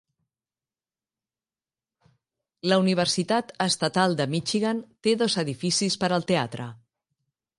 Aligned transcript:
La 2.71 2.79
Universitat 2.85 3.53
Estatal 3.67 4.17
de 4.21 4.27
Michigan 4.33 4.81
té 5.09 5.15
dos 5.23 5.39
edificis 5.45 6.01
per 6.05 6.13
al 6.19 6.29
teatre. 6.33 6.69